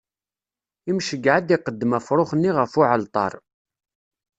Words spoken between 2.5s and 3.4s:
ɣef uɛalṭar.